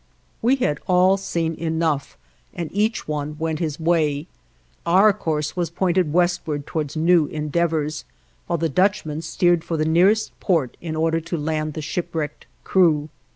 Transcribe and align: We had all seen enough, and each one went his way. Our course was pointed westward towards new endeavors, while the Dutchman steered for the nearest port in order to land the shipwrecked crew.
We 0.41 0.55
had 0.55 0.79
all 0.87 1.15
seen 1.15 1.53
enough, 1.53 2.17
and 2.55 2.71
each 2.73 3.07
one 3.07 3.35
went 3.37 3.59
his 3.59 3.79
way. 3.79 4.25
Our 4.83 5.13
course 5.13 5.55
was 5.55 5.69
pointed 5.69 6.11
westward 6.11 6.65
towards 6.65 6.95
new 6.97 7.27
endeavors, 7.27 8.03
while 8.47 8.57
the 8.57 8.67
Dutchman 8.67 9.21
steered 9.21 9.63
for 9.63 9.77
the 9.77 9.85
nearest 9.85 10.31
port 10.39 10.75
in 10.81 10.95
order 10.95 11.21
to 11.21 11.37
land 11.37 11.73
the 11.75 11.83
shipwrecked 11.83 12.47
crew. 12.63 13.09